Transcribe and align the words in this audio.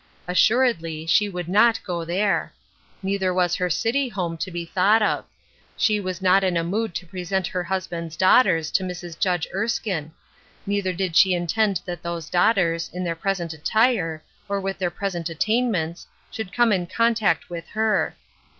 Assuredly, 0.27 1.05
she 1.05 1.29
would 1.29 1.47
not 1.47 1.79
go 1.83 2.03
there! 2.03 2.51
Neither 3.03 3.31
was 3.31 3.53
her 3.57 3.69
city 3.69 4.09
home 4.09 4.35
to 4.37 4.49
be 4.49 4.65
thought 4.65 5.03
of. 5.03 5.25
She 5.77 5.99
was 5.99 6.23
not 6.23 6.43
in 6.43 6.57
a 6.57 6.63
mood 6.63 6.95
to 6.95 7.05
present 7.05 7.45
her 7.45 7.63
husband's 7.63 8.17
daughters 8.17 8.71
to 8.71 8.83
Mrs. 8.83 9.19
Judge 9.19 9.47
Erskine; 9.53 10.11
neither 10.65 10.91
did 10.91 11.15
she 11.15 11.35
intend 11.35 11.81
that 11.85 12.01
those 12.01 12.31
daughters, 12.31 12.89
in 12.91 13.03
their 13.03 13.13
present 13.15 13.53
attire, 13.53 14.23
or 14.49 14.59
with 14.59 14.79
their 14.79 14.89
present 14.89 15.29
attainments, 15.29 16.07
should 16.31 16.51
3ome 16.51 16.73
in 16.73 16.87
contact 16.87 17.51
with 17.51 17.67
her. 17.67 18.15